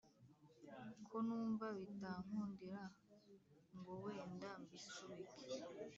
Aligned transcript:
ko 1.09 1.17
numva 1.27 1.65
bitankundira 1.77 2.81
ngo 3.77 3.93
wenda 4.03 4.49
mbisubike 4.61 5.43